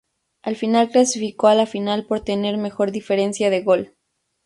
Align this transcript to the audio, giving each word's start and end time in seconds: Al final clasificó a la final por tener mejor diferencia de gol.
Al 0.41 0.55
final 0.55 0.89
clasificó 0.89 1.45
a 1.45 1.53
la 1.53 1.67
final 1.67 2.07
por 2.07 2.21
tener 2.21 2.57
mejor 2.57 2.89
diferencia 2.91 3.51
de 3.51 3.61
gol. 3.61 3.93